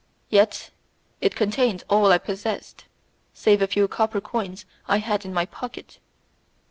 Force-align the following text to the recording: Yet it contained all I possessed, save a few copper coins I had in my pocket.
Yet 0.31 0.71
it 1.21 1.35
contained 1.35 1.83
all 1.87 2.11
I 2.11 2.17
possessed, 2.17 2.85
save 3.35 3.61
a 3.61 3.67
few 3.67 3.87
copper 3.87 4.19
coins 4.19 4.65
I 4.87 4.97
had 4.97 5.25
in 5.25 5.31
my 5.31 5.45
pocket. 5.45 5.99